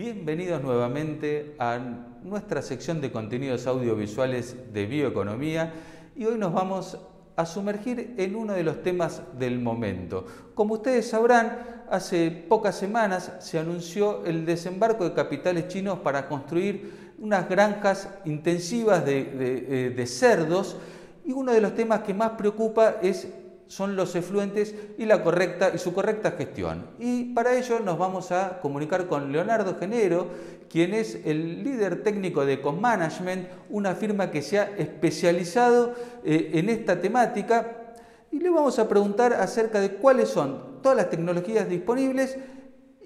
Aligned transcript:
Bienvenidos 0.00 0.62
nuevamente 0.62 1.54
a 1.58 1.78
nuestra 2.22 2.62
sección 2.62 3.02
de 3.02 3.12
contenidos 3.12 3.66
audiovisuales 3.66 4.72
de 4.72 4.86
bioeconomía 4.86 5.74
y 6.16 6.24
hoy 6.24 6.38
nos 6.38 6.54
vamos 6.54 6.96
a 7.36 7.44
sumergir 7.44 8.14
en 8.16 8.34
uno 8.34 8.54
de 8.54 8.62
los 8.62 8.82
temas 8.82 9.20
del 9.38 9.58
momento. 9.58 10.24
Como 10.54 10.72
ustedes 10.72 11.10
sabrán, 11.10 11.84
hace 11.90 12.30
pocas 12.30 12.76
semanas 12.76 13.30
se 13.40 13.58
anunció 13.58 14.24
el 14.24 14.46
desembarco 14.46 15.04
de 15.04 15.12
capitales 15.12 15.68
chinos 15.68 15.98
para 15.98 16.28
construir 16.28 17.12
unas 17.18 17.46
granjas 17.46 18.08
intensivas 18.24 19.04
de, 19.04 19.92
de 19.94 20.06
cerdos 20.06 20.78
y 21.26 21.32
uno 21.32 21.52
de 21.52 21.60
los 21.60 21.74
temas 21.74 22.00
que 22.00 22.14
más 22.14 22.30
preocupa 22.30 22.96
es 23.02 23.28
son 23.70 23.94
los 23.94 24.16
efluentes 24.16 24.74
y, 24.98 25.04
la 25.04 25.22
correcta, 25.22 25.70
y 25.72 25.78
su 25.78 25.94
correcta 25.94 26.32
gestión. 26.32 26.88
Y 26.98 27.32
para 27.34 27.56
ello 27.56 27.78
nos 27.78 27.98
vamos 27.98 28.32
a 28.32 28.58
comunicar 28.60 29.06
con 29.06 29.30
Leonardo 29.30 29.76
Genero, 29.78 30.26
quien 30.68 30.92
es 30.92 31.20
el 31.24 31.62
líder 31.62 32.02
técnico 32.02 32.44
de 32.44 32.54
Ecomanagement, 32.54 33.46
una 33.68 33.94
firma 33.94 34.32
que 34.32 34.42
se 34.42 34.58
ha 34.58 34.64
especializado 34.76 35.94
eh, 36.24 36.50
en 36.54 36.68
esta 36.68 37.00
temática. 37.00 37.94
Y 38.32 38.40
le 38.40 38.50
vamos 38.50 38.80
a 38.80 38.88
preguntar 38.88 39.34
acerca 39.34 39.80
de 39.80 39.90
cuáles 39.90 40.30
son 40.30 40.82
todas 40.82 40.96
las 40.96 41.08
tecnologías 41.08 41.68
disponibles 41.68 42.38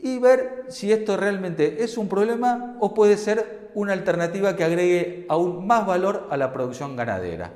y 0.02 0.18
ver 0.18 0.64
si 0.68 0.92
esto 0.92 1.18
realmente 1.18 1.84
es 1.84 1.98
un 1.98 2.08
problema 2.08 2.78
o 2.80 2.94
puede 2.94 3.18
ser 3.18 3.68
una 3.74 3.92
alternativa 3.92 4.56
que 4.56 4.64
agregue 4.64 5.26
aún 5.28 5.66
más 5.66 5.86
valor 5.86 6.26
a 6.30 6.38
la 6.38 6.54
producción 6.54 6.96
ganadera. 6.96 7.52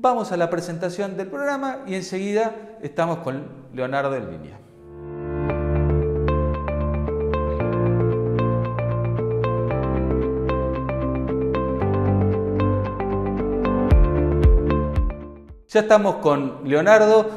Vamos 0.00 0.30
a 0.30 0.36
la 0.36 0.48
presentación 0.48 1.16
del 1.16 1.26
programa 1.26 1.80
y 1.84 1.96
enseguida 1.96 2.54
estamos 2.82 3.18
con 3.18 3.48
Leonardo 3.74 4.14
en 4.14 4.30
línea. 4.30 4.60
Ya 15.66 15.80
estamos 15.80 16.14
con 16.18 16.60
Leonardo. 16.62 17.28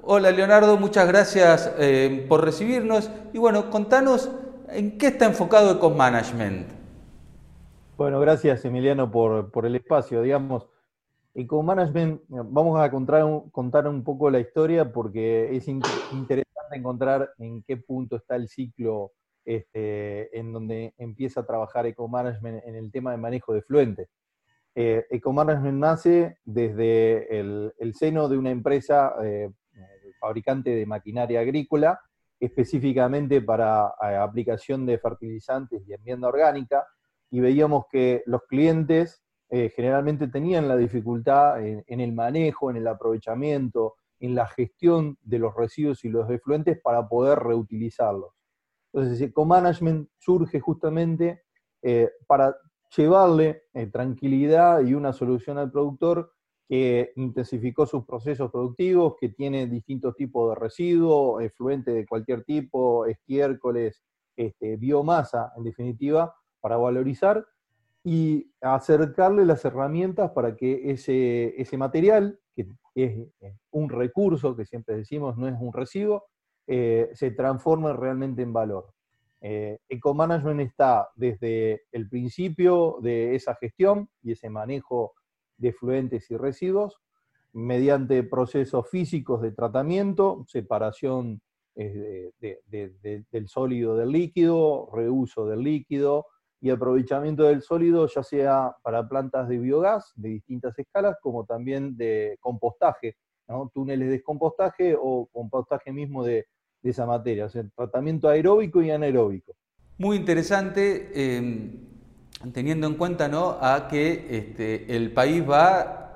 Hola 0.00 0.30
Leonardo, 0.30 0.78
muchas 0.78 1.06
gracias 1.06 1.70
eh, 1.78 2.24
por 2.30 2.42
recibirnos. 2.42 3.10
Y 3.34 3.38
bueno, 3.38 3.68
contanos 3.68 4.30
en 4.70 4.96
qué 4.96 5.08
está 5.08 5.26
enfocado 5.26 5.72
EcoManagement. 5.72 6.66
Bueno, 7.98 8.20
gracias 8.20 8.64
Emiliano 8.64 9.10
por, 9.10 9.50
por 9.50 9.66
el 9.66 9.76
espacio. 9.76 10.22
Digamos, 10.22 10.66
y 11.34 11.46
como 11.46 11.62
management 11.62 12.22
vamos 12.28 12.80
a 12.80 12.90
contar 12.90 13.24
un, 13.24 13.50
contar 13.50 13.86
un 13.86 14.02
poco 14.02 14.30
la 14.30 14.40
historia 14.40 14.92
porque 14.92 15.54
es 15.54 15.68
interesante 15.68 16.50
encontrar 16.72 17.30
en 17.38 17.62
qué 17.62 17.76
punto 17.76 18.16
está 18.16 18.36
el 18.36 18.48
ciclo 18.48 19.12
este, 19.44 20.38
en 20.38 20.52
donde 20.52 20.94
empieza 20.98 21.40
a 21.40 21.46
trabajar 21.46 21.86
EcoManagement 21.86 22.64
en 22.64 22.76
el 22.76 22.90
tema 22.92 23.12
de 23.12 23.16
manejo 23.16 23.52
de 23.52 23.62
fluentes. 23.62 24.08
Eh, 24.74 25.06
EcoManagement 25.10 25.78
nace 25.78 26.38
desde 26.44 27.38
el, 27.38 27.94
seno 27.94 28.28
de 28.28 28.38
una 28.38 28.50
empresa 28.50 29.14
eh, 29.22 29.50
fabricante 30.20 30.70
de 30.70 30.86
maquinaria 30.86 31.40
agrícola, 31.40 32.00
específicamente 32.38 33.40
para 33.40 33.92
eh, 34.02 34.16
aplicación 34.16 34.86
de 34.86 34.98
fertilizantes 34.98 35.82
y 35.86 35.92
enmienda 35.92 36.28
orgánica, 36.28 36.86
y 37.30 37.40
veíamos 37.40 37.86
que 37.90 38.22
los 38.26 38.42
clientes 38.48 39.22
eh, 39.52 39.72
generalmente 39.74 40.28
tenían 40.28 40.68
la 40.68 40.76
dificultad 40.76 41.60
en, 41.60 42.00
el 42.00 42.12
manejo, 42.12 42.70
en 42.70 42.76
el 42.76 42.86
aprovechamiento, 42.86 43.96
en 44.20 44.36
la 44.36 44.46
gestión 44.46 45.18
de 45.22 45.40
los 45.40 45.56
residuos 45.56 46.04
y 46.04 46.08
los 46.08 46.30
efluentes 46.30 46.80
para 46.80 47.08
poder 47.08 47.40
reutilizarlos. 47.40 48.32
Entonces, 48.92 49.20
Eco-Management 49.20 50.08
surge 50.18 50.60
justamente 50.60 51.42
eh, 51.82 52.10
para 52.28 52.56
llevarle 52.96 53.64
eh, 53.74 53.86
tranquilidad 53.88 54.82
y 54.82 54.94
una 54.94 55.12
solución 55.12 55.58
al 55.58 55.72
productor 55.72 56.32
que 56.68 57.12
intensificó 57.16 57.86
sus 57.86 58.04
procesos 58.04 58.52
productivos, 58.52 59.16
que 59.20 59.30
tiene 59.30 59.66
distintos 59.66 60.14
tipos 60.14 60.50
de 60.50 60.60
residuos, 60.60 61.42
efluentes 61.42 61.92
de 61.92 62.06
cualquier 62.06 62.44
tipo, 62.44 63.06
estiércoles, 63.06 64.00
este, 64.36 64.76
biomasa, 64.76 65.52
en 65.56 65.64
definitiva, 65.64 66.32
para 66.60 66.76
valorizar 66.76 67.44
y 68.02 68.50
acercarle 68.60 69.44
las 69.44 69.64
herramientas 69.64 70.30
para 70.30 70.56
que 70.56 70.90
ese, 70.90 71.60
ese 71.60 71.76
material, 71.76 72.38
que 72.54 72.66
es 72.94 73.28
un 73.70 73.88
recurso, 73.90 74.56
que 74.56 74.64
siempre 74.64 74.96
decimos 74.96 75.36
no 75.36 75.48
es 75.48 75.54
un 75.58 75.72
residuo, 75.72 76.24
eh, 76.66 77.10
se 77.14 77.30
transforme 77.32 77.92
realmente 77.92 78.42
en 78.42 78.52
valor. 78.52 78.92
Eh, 79.42 79.78
Ecomanagement 79.88 80.60
está 80.60 81.08
desde 81.14 81.82
el 81.92 82.08
principio 82.08 82.98
de 83.02 83.34
esa 83.34 83.54
gestión 83.56 84.08
y 84.22 84.32
ese 84.32 84.50
manejo 84.50 85.14
de 85.56 85.72
fluentes 85.72 86.30
y 86.30 86.36
residuos, 86.36 87.00
mediante 87.52 88.22
procesos 88.22 88.88
físicos 88.88 89.42
de 89.42 89.52
tratamiento, 89.52 90.44
separación 90.46 91.42
eh, 91.74 92.30
del 92.38 93.48
sólido 93.48 93.96
del 93.96 94.12
líquido, 94.12 94.88
reuso 94.92 95.46
del 95.46 95.62
líquido, 95.62 96.26
y 96.60 96.70
aprovechamiento 96.70 97.44
del 97.44 97.62
sólido, 97.62 98.06
ya 98.06 98.22
sea 98.22 98.76
para 98.82 99.08
plantas 99.08 99.48
de 99.48 99.58
biogás 99.58 100.12
de 100.16 100.30
distintas 100.30 100.78
escalas, 100.78 101.16
como 101.22 101.44
también 101.44 101.96
de 101.96 102.36
compostaje, 102.40 103.16
túneles 103.72 104.10
de 104.10 104.22
compostaje 104.22 104.96
o 105.00 105.26
compostaje 105.32 105.92
mismo 105.92 106.24
de, 106.24 106.46
esa 106.82 107.04
materia, 107.04 107.44
o 107.44 107.48
sea, 107.50 107.62
tratamiento 107.76 108.26
aeróbico 108.26 108.80
y 108.80 108.90
anaeróbico. 108.90 109.52
Muy 109.98 110.16
interesante, 110.16 111.10
em, 111.12 111.72
teniendo 112.54 112.86
en 112.86 112.94
cuenta 112.94 113.28
¿no? 113.28 113.58
a 113.60 113.86
que 113.86 114.26
este, 114.30 114.96
el 114.96 115.12
país 115.12 115.44
va 115.46 116.09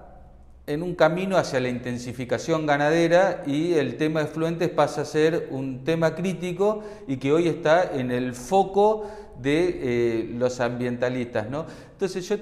en 0.67 0.83
un 0.83 0.95
camino 0.95 1.37
hacia 1.37 1.61
la 1.61 1.69
intensificación 1.69 2.65
ganadera 2.67 3.43
y 3.47 3.75
el 3.75 3.97
tema 3.97 4.21
de 4.21 4.27
fluentes 4.27 4.71
pasa 4.71 5.03
a 5.03 5.05
ser 5.05 5.49
un 5.51 5.85
tema 5.85 6.15
crítico 6.15 6.83
y 7.07 7.19
que 7.19 7.33
hoy 7.33 7.49
está 7.49 7.93
en 7.95 8.11
el 8.11 8.35
foco 8.35 9.05
de 9.41 9.81
eh, 9.83 10.31
los 10.35 10.61
ambientalistas. 10.61 11.51
¿no? 11.51 11.67
Entonces 11.93 12.27
yo 12.27 12.37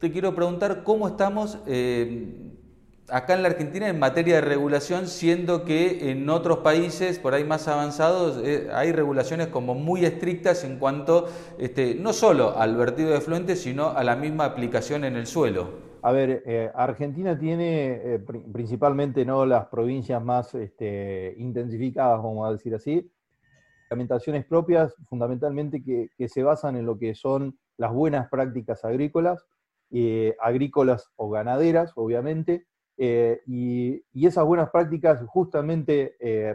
te 0.00 0.10
quiero 0.10 0.34
preguntar 0.34 0.82
cómo 0.82 1.06
estamos 1.06 1.58
eh, 1.68 2.34
acá 3.08 3.34
en 3.34 3.42
la 3.42 3.50
Argentina 3.50 3.88
en 3.88 4.00
materia 4.00 4.36
de 4.36 4.40
regulación, 4.40 5.06
siendo 5.06 5.64
que 5.64 6.10
en 6.10 6.28
otros 6.28 6.58
países 6.58 7.20
por 7.20 7.34
ahí 7.34 7.44
más 7.44 7.68
avanzados 7.68 8.40
eh, 8.44 8.68
hay 8.72 8.90
regulaciones 8.90 9.46
como 9.46 9.74
muy 9.74 10.04
estrictas 10.04 10.64
en 10.64 10.78
cuanto 10.78 11.28
este, 11.58 11.94
no 11.94 12.12
solo 12.12 12.58
al 12.58 12.74
vertido 12.74 13.10
de 13.10 13.20
fluentes, 13.20 13.62
sino 13.62 13.90
a 13.90 14.02
la 14.02 14.16
misma 14.16 14.44
aplicación 14.44 15.04
en 15.04 15.14
el 15.14 15.28
suelo. 15.28 15.89
A 16.02 16.12
ver, 16.12 16.72
Argentina 16.74 17.38
tiene 17.38 18.20
principalmente 18.52 19.24
no 19.24 19.44
las 19.44 19.66
provincias 19.66 20.22
más 20.22 20.54
este, 20.54 21.34
intensificadas, 21.36 22.22
vamos 22.22 22.48
a 22.48 22.52
decir 22.52 22.74
así, 22.74 23.10
reglamentaciones 23.90 24.44
propias 24.44 24.94
fundamentalmente 25.08 25.82
que, 25.82 26.28
se 26.28 26.42
basan 26.44 26.76
en 26.76 26.86
lo 26.86 26.96
que 26.96 27.14
son 27.16 27.58
las 27.76 27.92
buenas 27.92 28.28
prácticas 28.28 28.84
agrícolas, 28.84 29.44
eh, 29.90 30.36
agrícolas 30.40 31.10
o 31.16 31.28
ganaderas, 31.28 31.92
obviamente, 31.96 32.66
eh, 32.96 33.40
y, 33.46 34.02
esas 34.14 34.44
buenas 34.44 34.70
prácticas 34.70 35.20
justamente 35.26 36.14
eh, 36.20 36.54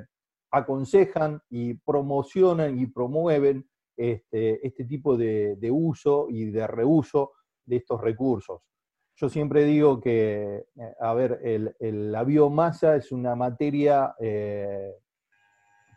aconsejan 0.52 1.42
y 1.50 1.74
promocionan 1.74 2.80
y 2.80 2.86
promueven 2.86 3.68
este, 3.98 4.66
este 4.66 4.86
tipo 4.86 5.18
de, 5.18 5.70
uso 5.72 6.28
y 6.30 6.46
de 6.46 6.66
reuso 6.68 7.34
de 7.66 7.78
estos 7.78 8.00
recursos. 8.00 8.62
Yo 9.16 9.30
siempre 9.30 9.64
digo 9.64 10.02
que, 10.02 10.66
a 11.00 11.14
ver, 11.14 11.40
la 11.80 12.24
biomasa 12.24 12.96
es 12.98 13.12
una 13.12 13.36
materia 13.36 14.14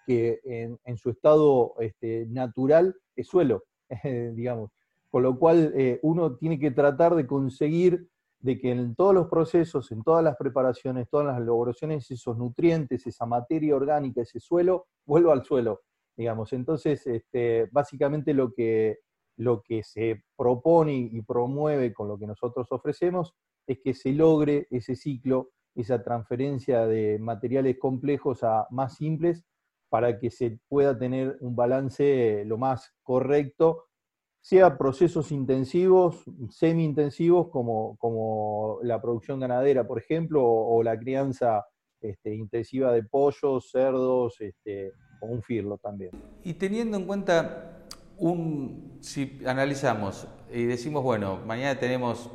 que 0.09 0.41
en, 0.85 0.97
su 0.97 1.11
estado 1.11 1.75
este, 1.81 2.27
natural 2.29 2.97
es 3.15 3.27
suelo, 3.27 3.65
digamos. 4.35 4.71
Con 5.11 5.23
lo 5.23 5.39
cual 5.39 5.73
eh, 5.77 5.99
uno 6.03 6.37
tiene 6.37 6.59
que 6.59 6.71
tratar 6.71 7.15
de 7.15 7.27
conseguir 7.27 8.09
de 8.41 8.59
que 8.59 8.71
en 8.71 8.95
todos 8.95 9.15
los 9.15 9.29
procesos, 9.29 9.91
en 9.91 10.03
todas 10.03 10.23
las 10.23 10.37
preparaciones, 10.37 11.09
todas 11.11 11.27
las 11.27 11.39
elaboraciones, 11.39 12.11
esos 12.11 12.39
nutrientes, 12.39 13.07
esa 13.07 13.27
materia 13.27 13.75
orgánica, 13.75 14.23
ese 14.23 14.39
suelo, 14.39 14.87
vuelva 15.05 15.33
al 15.33 15.45
suelo, 15.45 15.83
digamos. 16.17 16.53
Entonces, 16.53 17.07
este, 17.07 17.69
básicamente 17.73 18.33
lo 18.33 18.53
que, 18.53 18.99
lo 19.39 19.63
que 19.63 19.83
se 19.83 20.25
propone 20.37 20.95
y 20.95 21.23
promueve 21.23 21.93
con 21.93 22.09
lo 22.09 22.19
que 22.19 22.27
nosotros 22.27 22.67
ofrecemos 22.71 23.35
es 23.67 23.79
que 23.83 23.95
se 23.95 24.13
logre 24.13 24.67
ese 24.71 24.97
ciclo, 24.97 25.51
esa 25.75 26.03
transferencia 26.03 26.87
de 26.87 27.19
materiales 27.19 27.79
complejos 27.79 28.43
a 28.43 28.67
más 28.71 28.97
simples 28.97 29.45
para 29.89 30.19
que 30.19 30.31
se 30.31 30.59
pueda 30.69 30.99
tener 30.99 31.39
un 31.41 31.55
balance 31.55 32.45
lo 32.47 32.59
más 32.59 32.95
correcto, 33.03 33.85
sea 34.41 34.77
procesos 34.77 35.31
intensivos, 35.31 36.25
semi-intensivos, 36.51 37.49
como, 37.49 37.97
como 37.99 38.79
la 38.83 39.01
producción 39.01 39.41
ganadera, 39.41 39.87
por 39.87 39.99
ejemplo, 39.99 40.43
o, 40.45 40.83
la 40.83 40.99
crianza 40.99 41.65
este, 42.01 42.35
intensiva 42.35 42.93
de 42.93 43.03
pollos, 43.05 43.71
cerdos, 43.71 44.41
este, 44.41 44.93
o 45.21 45.27
un 45.27 45.43
firlo 45.43 45.79
también. 45.79 46.13
Y 46.45 46.55
teniendo 46.55 46.97
en 46.97 47.07
cuenta 47.07 47.87
un, 48.19 48.88
si 49.01 49.41
analizamos 49.47 50.27
y 50.53 50.65
decimos, 50.65 51.03
bueno, 51.03 51.41
mañana 51.47 51.79
tenemos 51.79 52.31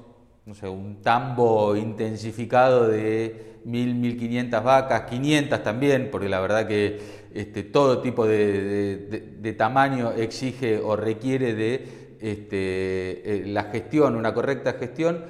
no 0.46 0.54
sé, 0.54 0.68
un 0.68 1.02
tambo 1.02 1.76
intensificado 1.76 2.88
de 2.88 3.60
1.000, 3.66 4.18
1.500 4.20 4.64
vacas, 4.64 5.04
500 5.10 5.64
también, 5.64 6.10
porque 6.12 6.28
la 6.28 6.42
verdad 6.42 6.68
que 6.68 7.00
este, 7.34 7.64
todo 7.64 8.02
tipo 8.02 8.28
de, 8.28 9.56
tamaño 9.58 10.12
exige 10.12 10.80
o 10.80 10.96
requiere 10.96 11.54
de 11.54 12.18
este, 12.20 13.38
eh, 13.38 13.44
la 13.48 13.64
gestión, 13.66 14.16
una 14.16 14.34
correcta 14.34 14.74
gestión. 14.74 15.24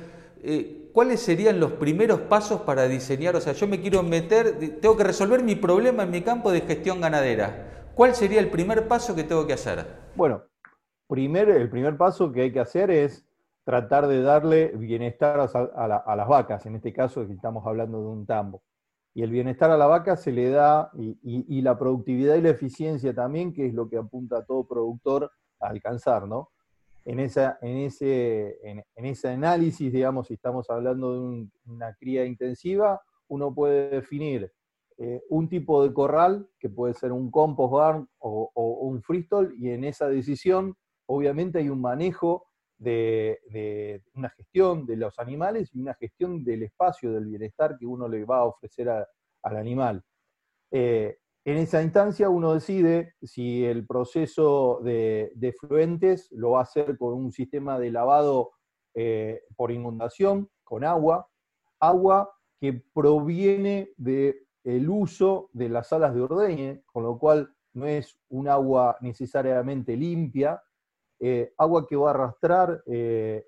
Eh, 0.44 0.89
¿Cuáles 0.94 1.21
serían 1.21 1.59
los 1.59 1.74
primeros 1.74 2.21
pasos 2.21 2.62
para 2.62 2.88
diseñar? 2.88 3.35
O 3.35 3.41
sea, 3.41 3.53
yo 3.53 3.68
me 3.68 3.81
quiero 3.81 4.03
meter, 4.03 4.80
tengo 4.80 4.95
que 4.95 5.03
resolver 5.03 5.44
mi 5.44 5.56
problema 5.56 6.03
en 6.03 6.12
mi 6.12 6.21
campo 6.21 6.51
de 6.51 6.62
gestión 6.62 7.01
ganadera. 7.01 7.91
¿Cuál 7.95 8.15
sería 8.15 8.39
el 8.39 8.50
primer 8.50 8.88
paso 8.88 9.15
que 9.15 9.24
tengo 9.24 9.47
que 9.47 9.53
hacer? 9.53 9.85
Bueno, 10.15 10.44
primer, 11.13 11.48
el 11.48 11.69
primer 11.69 11.95
paso 11.95 12.31
que 12.31 12.42
hay 12.42 12.51
que 12.51 12.60
hacer 12.60 12.89
es 12.89 13.24
tratar 13.63 14.07
de 14.07 14.24
darle 14.24 14.69
bienestar 14.75 15.39
a, 15.39 16.15
las 16.15 16.27
vacas, 16.27 16.65
en 16.65 16.77
este 16.77 16.92
caso 16.92 17.21
estamos 17.21 17.68
hablando 17.68 18.01
de 18.01 18.07
un 18.07 18.25
tambo. 18.25 18.63
Y 19.13 19.21
el 19.21 19.30
bienestar 19.30 19.69
a 19.69 19.77
la 19.77 19.86
vaca 19.86 20.18
se 20.18 20.31
le 20.31 20.50
da, 20.50 20.89
y, 20.95 21.62
la 21.62 21.77
productividad 21.77 22.33
y 22.33 22.42
la 22.42 22.50
eficiencia 22.50 23.13
también, 23.13 23.54
que 23.54 23.68
es 23.68 23.75
lo 23.75 23.88
que 23.88 23.98
apunta 23.98 24.39
a 24.39 24.44
todo 24.44 24.65
productor 24.65 25.31
a 25.60 25.68
alcanzar, 25.68 26.27
¿no? 26.27 26.50
En, 27.06 27.19
esa, 27.19 27.59
en, 27.62 27.77
ese, 27.77 28.57
en, 28.63 29.06
ese 29.06 29.27
análisis, 29.30 29.94
digamos, 29.94 30.25
si 30.30 30.33
estamos 30.33 30.68
hablando 30.71 31.13
de 31.13 31.48
una 31.68 31.94
cría 31.94 32.25
intensiva, 32.25 33.00
uno 33.27 33.54
puede 33.54 33.89
definir 33.89 34.51
eh, 34.98 35.21
un 35.30 35.48
tipo 35.48 35.83
de 35.83 35.94
corral, 35.94 36.50
que 36.57 36.69
puede 36.69 36.95
ser 36.95 37.12
un 37.12 37.30
compost 37.30 37.71
barn 37.71 38.09
o, 38.18 38.50
o 38.51 38.88
un 38.88 39.04
freestall, 39.04 39.54
y 39.59 39.69
en 39.69 39.83
esa 39.83 40.07
decisión, 40.07 40.75
obviamente 41.07 41.59
hay 41.59 41.69
un 41.69 41.81
manejo 41.81 42.47
de, 42.77 44.01
una 44.13 44.29
gestión 44.29 44.85
de 44.85 44.97
los 44.97 45.17
animales 45.19 45.69
y 45.73 45.79
una 45.79 45.94
gestión 45.95 46.44
del 46.44 46.63
espacio, 46.63 47.11
del 47.13 47.25
bienestar 47.25 47.77
que 47.77 47.85
uno 47.85 48.07
le 48.07 48.25
va 48.25 48.39
a 48.39 48.45
ofrecer 48.45 48.89
al 48.89 49.57
animal. 49.57 50.03
Eh, 50.71 51.17
en 51.45 51.57
esa 51.57 51.83
instancia 51.83 52.29
uno 52.29 52.53
decide 52.53 53.15
si 53.21 53.65
el 53.65 53.85
proceso 53.85 54.79
de, 54.81 55.55
fluentes 55.59 56.31
lo 56.31 56.51
va 56.51 56.59
a 56.59 56.63
hacer 56.63 56.97
con 56.97 57.13
un 57.13 57.31
sistema 57.31 57.77
de 57.79 57.91
lavado 57.91 58.51
eh, 58.95 59.41
por 59.56 59.71
inundación, 59.71 60.49
con 60.63 60.83
agua, 60.83 61.27
agua 61.79 62.33
que 62.61 62.81
proviene 62.94 63.91
del 63.97 64.89
uso 64.89 65.49
de 65.51 65.67
las 65.67 65.89
salas 65.89 66.15
de 66.15 66.21
ordeñe, 66.21 66.81
con 66.85 67.03
lo 67.03 67.19
cual 67.19 67.53
no 67.73 67.88
es 67.88 68.17
un 68.29 68.47
agua 68.47 68.97
necesariamente 69.01 69.97
limpia, 69.97 70.61
eh, 71.25 71.53
agua 71.57 71.87
que 71.87 71.95
va 71.95 72.09
a 72.09 72.13
arrastrar 72.13 72.83
eh, 72.85 73.45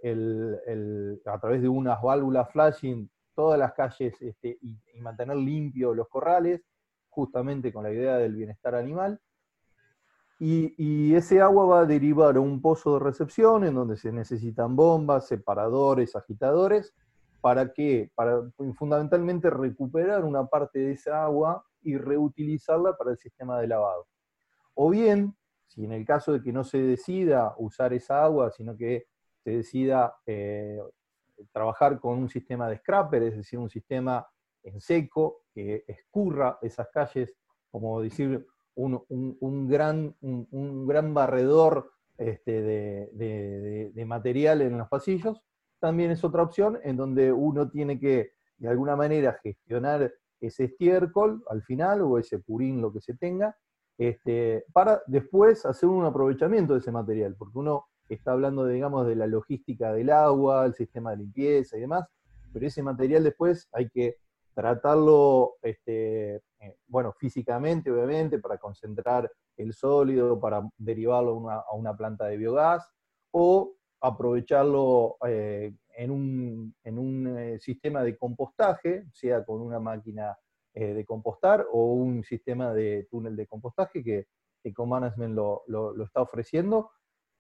a 1.26 1.40
través 1.42 1.62
de 1.62 1.68
unas 1.68 2.02
válvulas 2.02 2.50
flashing 2.50 3.10
todas 3.34 3.60
las 3.60 3.74
calles 3.74 4.16
este, 4.22 4.58
y, 4.62 4.80
mantener 5.02 5.36
limpios 5.36 5.94
los 5.94 6.08
corrales, 6.08 6.62
justamente 7.10 7.74
con 7.74 7.84
la 7.84 7.92
idea 7.92 8.16
del 8.16 8.34
bienestar 8.34 8.76
animal. 8.76 9.20
Y, 10.40 11.14
ese 11.16 11.42
agua 11.42 11.66
va 11.66 11.80
a 11.82 11.86
derivar 11.86 12.38
a 12.38 12.40
un 12.40 12.62
pozo 12.62 12.94
de 12.94 13.04
recepción 13.04 13.66
en 13.66 13.76
donde 13.76 13.98
se 13.98 14.10
necesitan 14.14 14.78
bombas, 14.78 15.28
separadores, 15.28 16.16
agitadores, 16.16 16.94
para 17.42 17.74
que, 17.74 18.10
para 18.16 18.42
fundamentalmente 18.78 19.50
recuperar 19.50 20.24
una 20.24 20.46
parte 20.46 20.80
de 20.80 20.94
esa 20.94 21.26
agua 21.26 21.66
y 21.82 21.98
reutilizarla 21.98 22.96
para 22.96 23.12
el 23.12 23.18
sistema 23.18 23.60
de 23.60 23.68
lavado. 23.68 24.08
O 24.76 24.90
bien 24.90 25.36
si 25.68 25.84
en 25.84 25.92
el 25.92 26.06
caso 26.06 26.34
de 26.34 26.42
que 26.42 26.54
no 26.54 26.64
se 26.64 26.78
decida 26.80 27.54
usar 27.58 27.94
esa 27.94 28.24
agua, 28.24 28.52
sino 28.52 28.76
que 28.76 29.08
se 29.44 29.52
decida 29.52 30.16
eh, 30.26 30.80
trabajar 31.52 32.00
con 32.00 32.18
un 32.18 32.30
sistema 32.30 32.70
de 32.70 32.78
scrapper, 32.78 33.24
es 33.24 33.38
decir, 33.38 33.60
un 33.60 33.70
sistema 33.70 34.26
en 34.64 34.80
seco 34.82 35.44
que 35.54 35.84
escurra 35.88 36.58
esas 36.62 36.88
calles, 36.92 37.36
como 37.70 38.02
decir, 38.02 38.46
un, 38.76 39.68
gran, 39.68 40.16
un, 40.22 40.88
gran 40.88 41.14
barredor 41.14 41.92
este, 42.18 42.62
de, 42.62 44.06
material 44.06 44.62
en 44.62 44.78
los 44.78 44.88
pasillos, 44.88 45.42
también 45.80 46.12
es 46.12 46.24
otra 46.24 46.44
opción 46.44 46.80
en 46.84 46.98
donde 46.98 47.32
uno 47.32 47.70
tiene 47.70 48.00
que, 48.00 48.32
de 48.58 48.68
alguna 48.68 48.96
manera, 48.96 49.40
gestionar 49.44 50.12
ese 50.42 50.66
estiércol 50.66 51.44
al 51.50 51.64
final 51.64 52.02
o 52.02 52.18
ese 52.18 52.40
purín, 52.40 52.82
lo 52.82 52.92
que 52.92 53.02
se 53.02 53.16
tenga, 53.16 53.56
este, 53.98 54.66
para 54.74 55.02
después 55.08 55.66
hacer 55.66 55.90
un 55.90 56.06
aprovechamiento 56.06 56.74
de 56.74 56.80
ese 56.80 56.92
material, 56.92 57.36
porque 57.38 57.60
uno 57.60 57.86
está 58.10 58.34
hablando, 58.34 58.66
digamos, 58.66 59.08
de 59.08 59.16
la 59.16 59.28
logística 59.28 59.94
del 59.94 60.10
agua, 60.10 60.66
el 60.66 60.74
sistema 60.74 61.12
de 61.12 61.18
limpieza 61.18 61.78
y 61.78 61.82
demás, 61.82 62.06
pero 62.54 62.68
ese 62.68 62.84
material 62.84 63.24
después 63.24 63.68
hay 63.72 63.90
que 63.90 64.18
tratarlo, 64.54 65.56
este, 65.62 66.36
eh, 66.36 66.78
bueno, 66.88 67.14
físicamente, 67.14 67.92
obviamente, 67.92 68.40
para 68.40 68.58
concentrar 68.58 69.30
el 69.58 69.74
sólido, 69.74 70.40
para 70.40 70.62
derivarlo 70.78 71.50
a 71.50 71.74
una, 71.76 71.96
planta 71.96 72.26
de 72.26 72.38
biogás, 72.38 72.90
o 73.32 73.74
aprovecharlo 74.00 75.18
eh, 75.28 75.74
en 75.98 76.12
un, 76.12 76.76
en 76.84 77.00
un 77.00 77.38
eh, 77.38 77.60
sistema 77.60 78.04
de 78.04 78.18
compostaje, 78.18 79.06
sea 79.12 79.44
con 79.44 79.62
una 79.62 79.80
máquina 79.80 80.38
eh, 80.78 80.94
de 80.94 81.06
compostar 81.06 81.66
o 81.72 81.94
un 81.94 82.24
sistema 82.24 82.74
de 82.74 83.08
túnel 83.10 83.36
de 83.36 83.48
compostaje 83.48 84.04
que 84.04 84.28
EcoManagement 84.64 85.34
lo, 85.34 85.64
lo, 85.68 86.04
está 86.04 86.22
ofreciendo. 86.22 86.92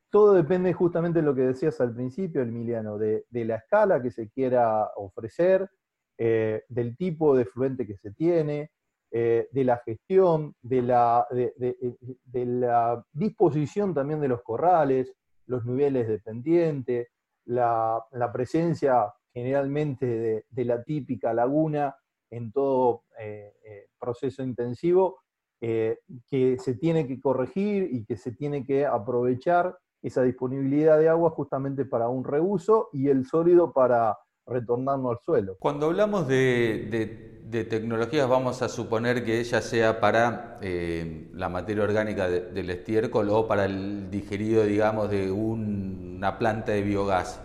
Todo 0.10 0.34
depende 0.34 0.74
justamente 0.74 1.20
de 1.20 1.26
lo 1.26 1.36
que 1.36 1.42
decías 1.42 1.82
al 1.82 1.94
principio, 1.94 2.42
Emiliano, 2.42 2.98
de, 2.98 3.26
de 3.30 3.46
la 3.46 3.58
escala 3.58 4.02
que 4.02 4.12
se 4.12 4.30
quiera 4.30 4.90
ofrecer, 4.96 5.70
eh, 6.18 6.64
del 6.70 6.96
tipo 6.96 7.36
de 7.36 7.46
fluente 7.46 7.86
que 7.86 7.98
se 7.98 8.12
tiene, 8.12 8.72
eh, 9.12 9.50
de 9.52 9.64
la 9.66 9.78
gestión, 9.78 10.56
de 10.62 10.82
la, 10.82 11.28
de, 11.30 12.46
la, 12.46 13.06
disposición 13.12 13.94
también 13.94 14.22
de 14.22 14.30
los 14.30 14.42
corrales, 14.42 15.14
los 15.48 15.66
niveles 15.66 16.08
de 16.08 16.20
pendiente, 16.20 17.10
la, 17.46 18.02
la 18.12 18.32
presencia 18.32 19.14
generalmente 19.34 20.44
de, 20.50 20.66
la 20.66 20.82
típica 20.84 21.34
laguna 21.34 21.94
en 22.36 22.52
todo 22.52 23.04
eh, 23.20 23.54
eh, 23.64 23.88
proceso 23.98 24.44
intensivo 24.44 25.20
eh, 25.62 26.00
que 26.28 26.58
se 26.60 26.76
tiene 26.76 27.08
que 27.08 27.20
corregir 27.20 27.90
y 27.92 28.04
que 28.06 28.18
se 28.18 28.32
tiene 28.32 28.66
que 28.66 28.86
aprovechar 28.86 29.78
esa 30.02 30.22
disponibilidad 30.22 31.00
de 31.00 31.10
agua 31.10 31.32
justamente 31.32 31.86
para 31.86 32.10
un 32.10 32.24
reuso 32.24 32.90
y 32.92 33.08
el 33.08 33.26
sólido 33.26 33.72
para 33.72 34.18
retornarlo 34.46 35.12
al 35.12 35.20
suelo. 35.20 35.56
Cuando 35.60 35.88
hablamos 35.88 36.28
de, 36.28 37.42
tecnologías, 37.50 38.28
vamos 38.28 38.62
a 38.62 38.70
suponer 38.70 39.24
que 39.24 39.40
ella 39.40 39.62
sea 39.62 40.00
para 40.00 40.60
la 40.62 41.50
materia 41.50 41.84
orgánica 41.84 42.28
del 42.30 42.70
estiércol 42.70 43.30
o 43.30 43.48
para 43.48 43.66
el 43.66 44.12
digerido, 44.12 44.64
digamos, 44.64 45.10
de 45.10 45.32
una 45.32 46.38
planta 46.38 46.74
de 46.74 46.82
biogás. 46.84 47.42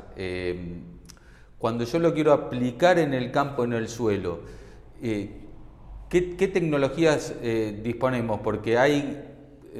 cuando 1.56 1.84
yo 1.84 1.98
lo 1.98 2.12
quiero 2.12 2.34
aplicar 2.34 2.98
en 2.98 3.14
el 3.14 3.30
campo, 3.30 3.64
en 3.64 3.72
el 3.72 3.88
suelo, 3.88 4.40
eh, 5.02 5.30
¿qué, 6.08 6.48
tecnologías 6.48 7.34
eh, 7.42 7.80
disponemos? 7.82 8.40
Porque 8.40 8.78
hay, 8.78 9.24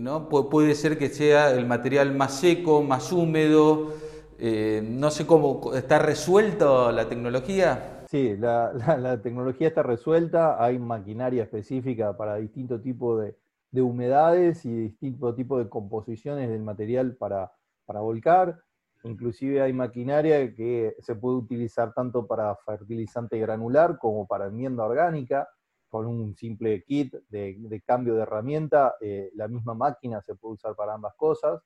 ¿no? 0.01 0.29
puede 0.29 0.75
ser 0.75 0.99
que 0.99 1.09
sea 1.09 1.53
el 1.53 1.67
material 1.67 2.15
más 2.15 2.41
seco, 2.41 2.83
más 2.83 3.13
húmedo, 3.13 3.95
eh, 4.39 4.83
no 4.83 5.11
sé 5.11 5.27
cómo, 5.27 5.75
¿está 5.75 5.99
resuelta 5.99 6.93
la 6.93 7.09
tecnología? 7.09 8.05
Sí, 8.09 8.37
la, 8.37 9.21
tecnología 9.23 9.69
está 9.69 9.83
resuelta, 9.83 10.63
hay 10.65 10.79
maquinaria 10.79 11.43
específica 11.43 12.17
para 12.17 12.37
distintos 12.37 12.83
tipos 12.83 13.23
de, 13.23 13.37
humedades 13.83 14.65
y 14.65 14.75
distintos 14.75 15.37
tipos 15.37 15.63
de 15.63 15.69
composiciones 15.69 16.49
del 16.49 16.63
material 16.63 17.17
para 17.17 17.53
volcar. 17.87 18.61
Inclusive 19.05 19.63
hay 19.63 19.73
maquinaria 19.73 20.55
que 20.55 20.97
se 21.01 21.15
puede 21.15 21.37
utilizar 21.37 21.95
tanto 21.95 22.27
para 22.27 22.55
fertilizante 22.57 23.39
granular 23.39 23.99
como 23.99 24.27
para 24.27 24.47
enmienda 24.47 24.85
orgánica. 24.85 25.49
Con 25.89 26.07
un 26.07 26.37
simple 26.37 26.85
kit 26.85 27.15
de, 27.29 27.83
cambio 27.85 28.15
de 28.15 28.23
herramienta, 28.23 28.95
eh, 29.01 29.31
la 29.35 29.49
misma 29.49 29.75
máquina 29.75 30.23
se 30.23 30.37
puede 30.37 30.55
usar 30.55 30.77
para 30.77 30.95
ambas 30.95 31.15
cosas. 31.17 31.61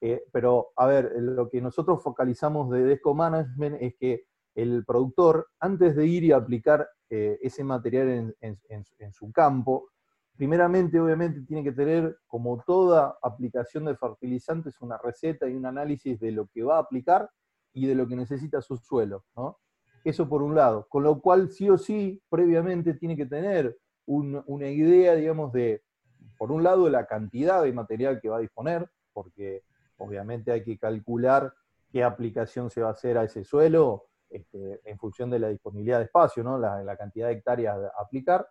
Eh, 0.00 0.24
pero, 0.32 0.72
a 0.76 0.86
ver, 0.86 1.12
lo 1.18 1.48
que 1.48 1.60
nosotros 1.60 2.02
focalizamos 2.02 2.70
de 2.70 2.82
Desco 2.82 3.14
Management 3.14 3.76
es 3.80 3.94
que 3.96 4.24
el 4.54 4.84
productor, 4.84 5.48
antes 5.60 5.94
de 5.94 6.06
ir 6.06 6.24
y 6.24 6.32
aplicar 6.32 6.88
eh, 7.10 7.38
ese 7.42 7.62
material 7.62 8.34
en 8.40 9.12
su 9.12 9.30
campo, 9.30 9.90
primeramente, 10.40 10.98
obviamente, 10.98 11.42
tiene 11.42 11.62
que 11.62 11.72
tener, 11.72 12.16
como 12.26 12.62
toda 12.66 13.18
aplicación 13.20 13.84
de 13.84 13.94
fertilizantes, 13.94 14.80
una 14.80 14.96
receta 14.96 15.46
y 15.46 15.54
un 15.54 15.66
análisis 15.66 16.18
de 16.18 16.32
lo 16.32 16.46
que 16.46 16.62
va 16.62 16.76
a 16.76 16.80
aplicar 16.80 17.28
y 17.74 17.86
de 17.86 17.94
lo 17.94 18.08
que 18.08 18.16
necesita 18.16 18.62
su 18.62 18.78
suelo. 18.78 19.22
Eso 20.02 20.26
por 20.30 20.42
un 20.42 20.54
lado. 20.54 20.86
Con 20.88 21.02
lo 21.02 21.20
cual, 21.20 21.50
sí 21.50 21.68
o 21.68 21.76
sí, 21.76 22.22
previamente 22.30 22.94
tiene 22.94 23.18
que 23.18 23.26
tener 23.26 23.76
una 24.06 24.68
idea, 24.70 25.14
digamos, 25.14 25.52
de, 25.52 25.82
por 26.38 26.50
un 26.50 26.62
lado, 26.62 26.88
la 26.88 27.04
cantidad 27.04 27.62
de 27.62 27.74
material 27.74 28.18
que 28.18 28.30
va 28.30 28.38
a 28.38 28.40
disponer, 28.40 28.90
porque 29.12 29.64
obviamente 29.98 30.52
hay 30.52 30.64
que 30.64 30.78
calcular 30.78 31.52
qué 31.92 32.02
aplicación 32.02 32.70
se 32.70 32.80
va 32.80 32.88
a 32.88 32.92
hacer 32.92 33.18
a 33.18 33.24
ese 33.24 33.44
suelo 33.44 34.06
este, 34.30 34.80
en 34.86 34.98
función 34.98 35.28
de 35.28 35.38
la 35.38 35.48
disponibilidad 35.48 35.98
de 35.98 36.04
espacio, 36.04 36.42
¿no? 36.42 36.56
la, 36.56 36.96
cantidad 36.96 37.26
de 37.26 37.34
hectáreas 37.34 37.76
a 37.76 38.00
aplicar, 38.00 38.48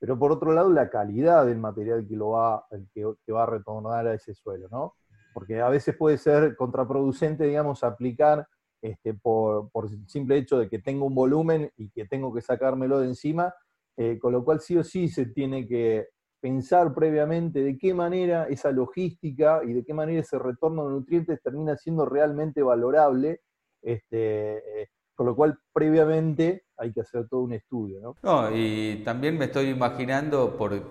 pero 0.00 0.18
por 0.18 0.32
otro 0.32 0.52
lado 0.52 0.70
la 0.70 0.90
calidad 0.90 1.46
del 1.46 1.58
material 1.58 2.06
que, 2.08 2.16
va, 2.16 2.66
que 2.92 3.32
va 3.32 3.44
a 3.44 3.46
retornar 3.46 4.08
a 4.08 4.14
ese 4.14 4.34
suelo, 4.34 4.66
¿no? 4.70 4.94
porque 5.32 5.60
a 5.60 5.68
veces 5.68 5.96
puede 5.96 6.18
ser 6.18 6.56
contraproducente, 6.56 7.44
digamos, 7.44 7.84
aplicar 7.84 8.46
este, 8.82 9.14
por, 9.14 9.70
por 9.70 9.86
el 9.86 10.08
simple 10.08 10.36
hecho 10.38 10.58
de 10.58 10.68
que 10.68 10.78
tengo 10.78 11.06
un 11.06 11.14
volumen 11.14 11.70
y 11.76 11.90
que 11.90 12.06
tengo 12.06 12.32
que 12.32 12.40
sacármelo 12.40 13.00
de 13.00 13.08
encima, 13.08 13.54
eh, 13.96 14.18
con 14.18 14.32
lo 14.32 14.44
cual 14.44 14.60
sí 14.60 14.76
o 14.76 14.84
sí 14.84 15.08
se 15.08 15.26
tiene 15.26 15.66
que 15.66 16.08
pensar 16.40 16.94
previamente 16.94 17.62
de 17.62 17.76
qué 17.76 17.92
manera 17.92 18.44
esa 18.44 18.72
logística 18.72 19.60
y 19.62 19.74
de 19.74 19.84
qué 19.84 19.92
manera 19.92 20.20
ese 20.20 20.38
retorno 20.38 20.86
de 20.86 20.94
nutrientes 20.94 21.42
termina 21.42 21.76
siendo 21.76 22.06
realmente 22.06 22.62
valorable, 22.62 23.42
este, 23.82 24.82
eh, 24.82 24.88
con 25.14 25.26
lo 25.26 25.36
cual 25.36 25.58
previamente 25.72 26.64
hay 26.80 26.92
que 26.92 27.02
hacer 27.02 27.28
todo 27.28 27.40
un 27.40 27.52
estudio. 27.52 28.00
¿no? 28.00 28.16
no 28.22 28.56
y 28.56 29.02
también 29.04 29.36
me 29.36 29.44
estoy 29.44 29.68
imaginando, 29.68 30.56
por, 30.56 30.82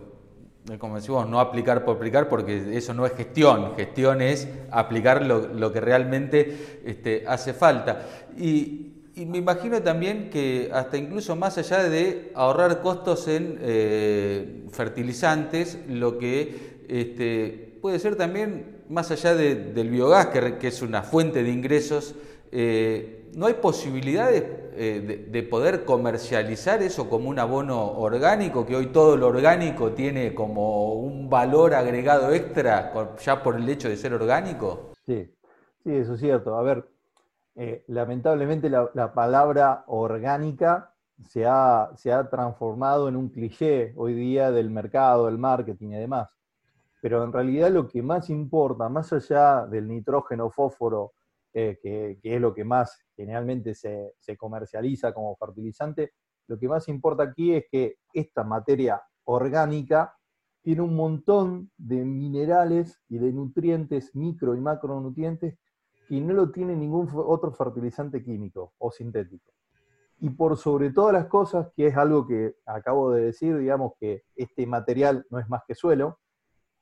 como 0.78 0.96
decimos, 0.96 1.28
no 1.28 1.40
aplicar 1.40 1.84
por 1.84 1.98
aplicar, 1.98 2.30
porque 2.30 2.78
eso 2.78 2.94
no 2.94 3.06
es 3.06 3.14
gestión, 3.14 3.76
gestión 3.76 4.22
es 4.22 4.48
aplicar 4.72 5.26
lo, 5.26 5.74
que 5.74 5.82
realmente 5.82 6.82
este, 6.86 7.24
hace 7.28 7.54
falta. 7.54 8.06
Y, 8.38 8.86
me 9.16 9.38
imagino 9.38 9.82
también 9.84 10.30
que 10.30 10.70
hasta 10.74 10.96
incluso 10.96 11.36
más 11.36 11.58
allá 11.58 11.84
de 11.84 12.32
ahorrar 12.36 12.82
costos 12.82 13.28
en 13.28 13.58
eh, 13.60 14.66
fertilizantes, 14.72 15.78
lo 15.90 16.18
que 16.18 16.86
este, 16.88 17.78
puede 17.82 18.00
ser 18.00 18.16
también 18.16 18.80
más 18.88 19.12
allá 19.12 19.36
del 19.36 19.90
biogás, 19.90 20.28
que, 20.28 20.68
es 20.68 20.82
una 20.82 21.04
fuente 21.04 21.44
de 21.44 21.52
ingresos, 21.52 22.16
eh, 22.52 23.30
¿no 23.36 23.46
hay 23.46 23.56
posibilidades 23.56 24.44
eh, 24.74 25.28
de, 25.30 25.44
poder 25.44 25.84
comercializar 25.84 26.82
eso 26.82 27.10
como 27.10 27.30
un 27.30 27.38
abono 27.38 27.92
orgánico, 28.00 28.66
que 28.66 28.76
hoy 28.76 28.88
todo 28.88 29.18
lo 29.18 29.28
orgánico 29.28 29.92
tiene 29.92 30.34
como 30.34 30.94
un 30.94 31.30
valor 31.30 31.74
agregado 31.74 32.32
extra 32.32 32.94
ya 33.20 33.44
por 33.44 33.58
el 33.58 33.68
hecho 33.68 33.90
de 33.90 33.98
ser 33.98 34.14
orgánico? 34.14 34.92
Sí, 35.06 35.30
sí, 35.84 35.96
eso 35.96 36.14
es 36.14 36.20
cierto. 36.20 36.56
A 36.56 36.64
ver, 36.64 36.88
eh, 37.56 37.84
lamentablemente 37.88 38.70
la, 38.70 39.14
palabra 39.14 39.84
orgánica 39.88 40.94
se 41.28 41.46
ha, 41.46 41.92
se 41.96 42.12
ha 42.14 42.30
transformado 42.30 43.10
en 43.10 43.16
un 43.16 43.30
cliché 43.30 43.94
hoy 43.98 44.14
día 44.14 44.50
del 44.52 44.70
mercado, 44.70 45.26
del 45.26 45.38
marketing 45.38 45.90
y 45.90 46.00
demás. 46.00 46.30
Pero 47.02 47.24
en 47.24 47.34
realidad 47.34 47.70
lo 47.70 47.88
que 47.88 48.02
más 48.02 48.30
importa, 48.30 48.88
más 48.90 49.12
allá 49.14 49.66
del 49.66 49.88
nitrógeno, 49.88 50.50
fósforo, 50.50 51.14
eh, 51.54 51.80
que, 51.82 52.20
es 52.22 52.42
lo 52.42 52.54
que 52.54 52.64
más 52.64 53.04
generalmente 53.16 53.74
se, 53.74 54.14
comercializa 54.38 55.14
como 55.14 55.36
fertilizante, 55.36 56.14
lo 56.48 56.60
que 56.60 56.68
más 56.68 56.88
importa 56.88 57.24
aquí 57.24 57.54
es 57.54 57.66
que 57.72 57.96
esta 58.14 58.44
materia 58.44 59.02
orgánica 59.24 60.16
tiene 60.62 60.82
un 60.82 60.96
montón 60.96 61.72
de 61.78 62.06
minerales 62.06 63.02
y 63.08 63.18
de 63.18 63.32
nutrientes, 63.32 64.16
micro 64.16 64.56
y 64.56 64.62
macronutrientes, 64.62 65.58
que 66.08 66.22
no 66.22 66.34
lo 66.34 66.52
tiene 66.52 66.76
ningún 66.76 67.10
otro 67.14 67.52
fertilizante 67.52 68.24
químico 68.24 68.74
o 68.78 68.92
sintético. 68.92 69.52
Y 70.20 70.32
por 70.32 70.58
sobre 70.58 70.92
todas 70.92 71.14
las 71.14 71.28
cosas, 71.28 71.72
que 71.76 71.88
es 71.88 71.96
algo 71.96 72.28
que 72.28 72.56
acabo 72.66 73.12
de 73.12 73.26
decir, 73.26 73.58
digamos 73.58 73.94
que 74.00 74.24
este 74.36 74.68
material 74.68 75.26
no 75.30 75.40
es 75.40 75.48
más 75.50 75.62
que 75.68 75.76
suelo, 75.76 76.20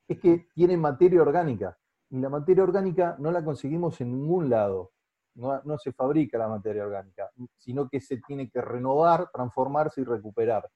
es 0.08 0.18
que 0.18 0.48
tiene 0.54 0.76
materia 0.76 1.22
orgánica. 1.22 1.78
La 2.10 2.28
materia 2.28 2.62
orgánica 2.62 3.16
no 3.18 3.30
la 3.30 3.44
conseguimos 3.44 4.00
en 4.00 4.12
ningún 4.12 4.48
lado. 4.48 4.92
No, 5.34 5.78
se 5.78 5.92
fabrica 5.92 6.36
la 6.36 6.48
materia 6.48 6.84
orgánica, 6.84 7.30
sino 7.56 7.88
que 7.88 8.00
se 8.00 8.16
tiene 8.26 8.50
que 8.50 8.60
renovar, 8.60 9.30
transformarse 9.32 10.00
y 10.00 10.04
recuperar. 10.04 10.68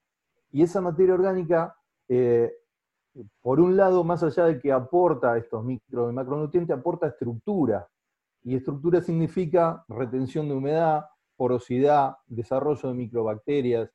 Y 0.52 0.62
esa 0.62 0.80
materia 0.80 1.14
orgánica, 1.14 1.74
eh, 2.08 2.52
por 3.40 3.58
un 3.58 3.76
lado, 3.76 4.04
más 4.04 4.22
allá 4.22 4.44
de 4.44 4.60
que 4.60 4.70
aporta 4.70 5.36
estos 5.36 5.64
micro 5.64 6.10
y 6.10 6.12
macronutrientes, 6.12 6.76
aporta 6.76 7.08
estructura. 7.08 7.88
Y 8.44 8.54
estructura 8.54 9.00
significa 9.00 9.84
retención 9.88 10.48
de 10.48 10.54
humedad, 10.54 11.06
porosidad, 11.36 12.18
desarrollo 12.28 12.88
de 12.88 12.94
microbacterias, 12.94 13.90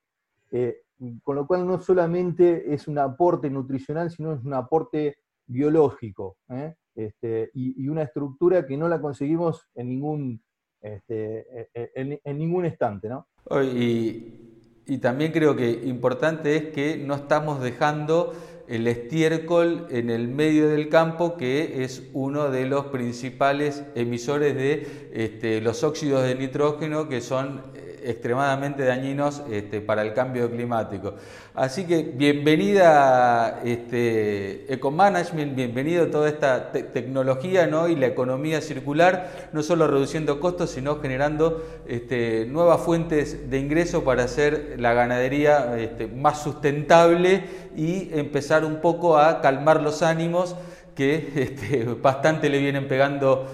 eh, 0.52 0.82
con 1.24 1.36
lo 1.36 1.48
cual 1.48 1.66
no 1.66 1.80
solamente 1.80 2.74
es 2.74 2.88
un 2.88 2.98
aporte 2.98 3.50
nutricional, 3.50 4.12
sino 4.12 4.34
es 4.34 4.44
un 4.44 4.54
aporte 4.54 5.18
biológico. 5.46 6.38
¿eh? 6.50 6.76
Este, 6.98 7.52
y, 7.54 7.88
una 7.88 8.02
estructura 8.02 8.66
que 8.66 8.76
no 8.76 8.90
la 8.90 9.00
conseguimos 9.00 9.68
en 9.76 9.88
ningún, 9.88 10.42
este, 10.82 11.46
e, 11.76 11.92
e, 11.96 12.22
en, 12.24 12.38
ningún 12.40 12.66
estante. 12.66 13.08
¿no? 13.08 13.28
Y, 13.62 14.98
también 15.00 15.32
creo 15.32 15.56
que 15.56 15.70
importante 15.70 16.56
es 16.56 16.66
que 16.70 16.98
no 16.98 17.14
estamos 17.14 17.62
dejando 17.62 18.34
el 18.68 18.88
estiércol 18.88 19.86
en 19.92 20.10
el 20.10 20.28
medio 20.28 20.70
del 20.70 20.90
campo, 20.90 21.38
que 21.38 21.84
es 21.84 22.10
uno 22.14 22.50
de 22.50 22.66
los 22.66 22.88
principales 22.88 23.86
emisores 23.94 24.56
de 24.56 25.12
este, 25.14 25.62
los 25.62 25.84
óxidos 25.84 26.24
de 26.24 26.34
nitrógeno, 26.34 27.08
que 27.08 27.22
son 27.22 27.62
extremadamente 28.04 28.84
dañinos 28.84 29.44
este, 29.52 29.82
para 29.82 30.02
el 30.02 30.14
cambio 30.14 30.50
climático. 30.50 31.16
Así 31.54 31.86
que 31.86 32.04
bienvenida 32.04 33.62
este, 33.64 34.72
Ecomanagement, 34.74 35.56
bienvenido 35.56 36.08
toda 36.08 36.30
esta 36.30 36.72
tecnología 36.72 37.68
¿no? 37.68 37.88
y 37.88 37.96
la 37.96 38.08
economía 38.08 38.62
circular, 38.62 39.50
no 39.54 39.64
solo 39.64 39.88
reduciendo 39.88 40.40
costos, 40.40 40.72
sino 40.72 41.00
generando 41.00 41.66
este, 41.88 42.46
nuevas 42.46 42.82
fuentes 42.82 43.50
de 43.50 43.60
ingreso 43.60 44.04
para 44.04 44.24
hacer 44.24 44.76
la 44.78 44.94
ganadería 44.94 45.78
este, 45.78 46.08
más 46.08 46.42
sustentable 46.42 47.44
y 47.76 48.10
empezar 48.14 48.66
un 48.66 48.82
poco 48.82 49.18
a 49.18 49.42
calmar 49.42 49.82
los 49.82 50.02
ánimos 50.02 50.56
que 50.96 51.96
bastante 52.02 52.50
le 52.50 52.58
vienen 52.60 52.88
pegando 52.88 53.48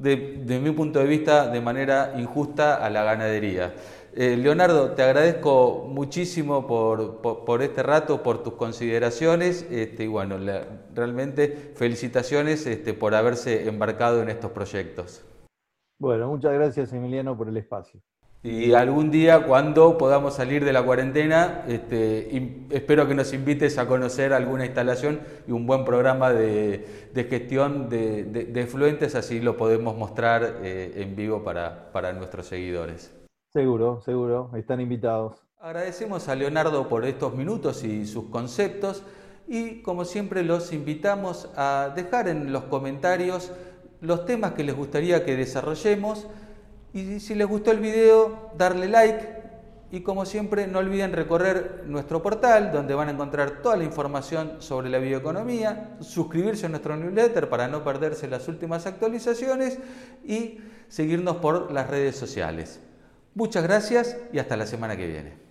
de, 0.00 0.60
mi 0.60 0.70
punto 0.72 0.98
de 0.98 1.06
vista, 1.06 1.48
de 1.48 1.60
manera 1.60 2.14
injusta 2.16 2.76
a 2.76 2.88
la 2.90 3.04
ganadería. 3.04 3.74
Eh, 4.12 4.36
Leonardo, 4.36 4.92
te 4.92 5.02
agradezco 5.02 5.86
muchísimo 5.88 6.66
por, 6.66 7.62
este 7.62 7.82
rato, 7.82 8.22
por 8.22 8.42
tus 8.42 8.54
consideraciones 8.54 9.66
este, 9.70 10.04
y 10.04 10.06
bueno, 10.08 10.36
realmente 10.94 11.72
felicitaciones 11.76 12.66
este, 12.66 12.92
por 12.94 13.14
haberse 13.14 13.68
embarcado 13.68 14.22
en 14.22 14.30
estos 14.30 14.50
proyectos. 14.50 15.24
Bueno, 15.98 16.28
muchas 16.28 16.54
gracias 16.54 16.92
Emiliano 16.92 17.36
por 17.36 17.48
el 17.48 17.56
espacio. 17.58 18.00
Y 18.42 18.72
algún 18.72 19.10
día, 19.10 19.44
cuando 19.46 19.98
podamos 19.98 20.34
salir 20.34 20.64
de 20.64 20.72
la 20.72 20.82
cuarentena, 20.82 21.62
este, 21.68 22.64
espero 22.70 23.06
que 23.06 23.14
nos 23.14 23.34
invites 23.34 23.76
a 23.76 23.86
conocer 23.86 24.32
alguna 24.32 24.64
instalación 24.64 25.20
y 25.46 25.52
un 25.52 25.66
buen 25.66 25.84
programa 25.84 26.32
de, 26.32 27.10
gestión 27.14 27.90
de, 27.90 28.24
de, 28.24 28.60
efluentes, 28.62 29.14
así 29.14 29.40
lo 29.40 29.58
podemos 29.58 29.94
mostrar 29.94 30.60
eh, 30.62 30.92
en 30.96 31.16
vivo 31.16 31.44
para, 31.44 31.92
para 31.92 32.14
nuestros 32.14 32.46
seguidores. 32.46 33.14
Seguro, 33.52 34.00
seguro, 34.00 34.50
están 34.56 34.80
invitados. 34.80 35.42
Agradecemos 35.58 36.26
a 36.30 36.34
Leonardo 36.34 36.88
por 36.88 37.04
estos 37.04 37.34
minutos 37.34 37.84
y 37.84 38.06
sus 38.06 38.30
conceptos 38.30 39.02
y 39.48 39.82
como 39.82 40.06
siempre 40.06 40.44
los 40.44 40.72
invitamos 40.72 41.50
a 41.56 41.92
dejar 41.94 42.28
en 42.28 42.52
los 42.54 42.62
comentarios 42.64 43.52
los 44.00 44.24
temas 44.24 44.52
que 44.52 44.64
les 44.64 44.74
gustaría 44.74 45.26
que 45.26 45.36
desarrollemos 45.36 46.26
y 46.92 47.20
si 47.20 47.34
les 47.34 47.46
gustó 47.46 47.70
el 47.70 47.80
video, 47.80 48.50
darle 48.56 48.88
like 48.88 49.40
y 49.92 50.00
como 50.02 50.24
siempre 50.24 50.66
no 50.68 50.78
olviden 50.78 51.12
recorrer 51.12 51.84
nuestro 51.86 52.22
portal 52.22 52.70
donde 52.72 52.94
van 52.94 53.08
a 53.08 53.12
encontrar 53.12 53.62
toda 53.62 53.76
la 53.76 53.84
información 53.84 54.56
sobre 54.60 54.88
la 54.88 54.98
bioeconomía, 54.98 55.96
suscribirse 56.00 56.66
a 56.66 56.68
nuestro 56.68 56.96
newsletter 56.96 57.48
para 57.48 57.66
no 57.66 57.82
perderse 57.82 58.28
las 58.28 58.46
últimas 58.46 58.86
actualizaciones 58.86 59.78
y 60.24 60.58
seguirnos 60.88 61.36
por 61.36 61.72
las 61.72 61.90
redes 61.90 62.16
sociales. 62.16 62.80
Muchas 63.34 63.64
gracias 63.64 64.16
y 64.32 64.38
hasta 64.38 64.56
la 64.56 64.66
semana 64.66 64.96
que 64.96 65.06
viene. 65.06 65.49